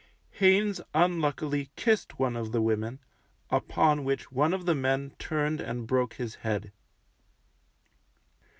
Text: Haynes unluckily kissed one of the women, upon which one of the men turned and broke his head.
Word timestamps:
Haynes 0.39 0.81
unluckily 0.95 1.69
kissed 1.75 2.17
one 2.17 2.35
of 2.35 2.51
the 2.51 2.59
women, 2.63 2.97
upon 3.51 4.03
which 4.03 4.31
one 4.31 4.51
of 4.51 4.65
the 4.65 4.73
men 4.73 5.11
turned 5.19 5.61
and 5.61 5.85
broke 5.85 6.15
his 6.15 6.37
head. 6.41 6.71